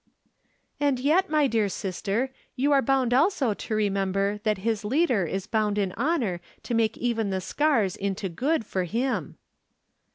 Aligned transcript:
"And 0.79 0.99
yet, 0.99 1.29
my 1.29 1.45
dear 1.45 1.69
sister, 1.69 2.31
you 2.55 2.71
are 2.71 2.81
bound 2.81 3.13
also 3.13 3.53
to 3.53 3.75
remember 3.75 4.39
that 4.41 4.57
his 4.65 4.83
Leader 4.83 5.27
is 5.27 5.45
bound 5.45 5.77
in 5.77 5.91
honor 5.91 6.41
to 6.63 6.73
make 6.73 6.97
even 6.97 7.29
the 7.29 7.39
scars 7.39 7.95
into 7.95 8.27
good 8.27 8.65
for 8.65 8.85
Him." 8.85 9.37